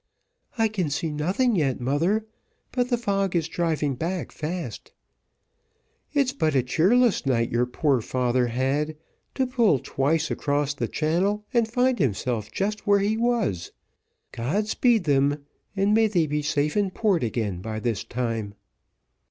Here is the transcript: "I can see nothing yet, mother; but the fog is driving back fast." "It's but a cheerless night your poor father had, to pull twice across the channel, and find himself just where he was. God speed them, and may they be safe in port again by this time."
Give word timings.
"I 0.57 0.67
can 0.67 0.89
see 0.89 1.11
nothing 1.11 1.55
yet, 1.55 1.79
mother; 1.79 2.25
but 2.71 2.89
the 2.89 2.97
fog 2.97 3.35
is 3.35 3.47
driving 3.47 3.93
back 3.93 4.31
fast." 4.31 4.93
"It's 6.11 6.33
but 6.33 6.55
a 6.55 6.63
cheerless 6.63 7.23
night 7.27 7.51
your 7.51 7.67
poor 7.67 8.01
father 8.01 8.47
had, 8.47 8.95
to 9.35 9.45
pull 9.45 9.77
twice 9.77 10.31
across 10.31 10.73
the 10.73 10.87
channel, 10.87 11.45
and 11.53 11.67
find 11.67 11.99
himself 11.99 12.51
just 12.51 12.87
where 12.87 12.97
he 12.97 13.15
was. 13.15 13.73
God 14.31 14.67
speed 14.67 15.03
them, 15.03 15.45
and 15.75 15.93
may 15.93 16.07
they 16.07 16.25
be 16.25 16.41
safe 16.41 16.75
in 16.75 16.89
port 16.89 17.23
again 17.23 17.61
by 17.61 17.79
this 17.79 18.03
time." 18.03 18.55